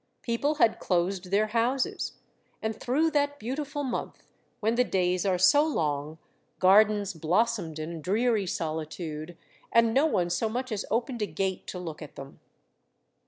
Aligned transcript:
People 0.23 0.55
had 0.55 0.79
closed 0.79 1.29
their 1.29 1.45
houses, 1.49 2.13
and 2.59 2.75
through 2.75 3.11
that 3.11 3.37
beautiful 3.37 3.83
month, 3.83 4.23
when 4.59 4.73
the 4.73 4.83
days 4.83 5.27
are 5.27 5.37
so 5.37 5.63
long, 5.63 6.17
gardens 6.57 7.13
blossomed 7.13 7.77
in 7.77 8.01
dreary 8.01 8.47
solitude, 8.47 9.37
and 9.71 9.93
no 9.93 10.07
one 10.07 10.31
so 10.31 10.49
much 10.49 10.71
as 10.71 10.85
opened 10.89 11.21
a 11.21 11.27
gate 11.27 11.67
to 11.67 11.77
look 11.77 12.01
at 12.01 12.15
them. 12.15 12.39